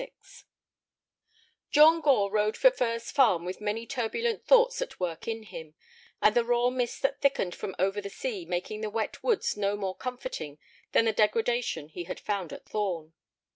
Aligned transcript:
XLVI 0.01 0.43
John 1.69 2.01
Gore 2.01 2.31
rode 2.31 2.57
for 2.57 2.71
Furze 2.71 3.11
Farm 3.11 3.45
with 3.45 3.61
many 3.61 3.85
turbulent 3.85 4.43
thoughts 4.43 4.81
at 4.81 4.99
work 4.99 5.27
in 5.27 5.43
him, 5.43 5.75
and 6.23 6.33
the 6.35 6.43
raw 6.43 6.71
mist 6.71 7.03
that 7.03 7.21
thickened 7.21 7.53
from 7.53 7.75
over 7.77 8.01
the 8.01 8.09
sea 8.09 8.43
making 8.43 8.81
the 8.81 8.89
wet 8.89 9.21
woods 9.21 9.55
no 9.55 9.75
more 9.77 9.95
comforting 9.95 10.57
than 10.91 11.05
the 11.05 11.13
degradation 11.13 11.87
he 11.89 12.05
had 12.05 12.19
found 12.19 12.51
at 12.51 12.65
Thorn. 12.65 13.13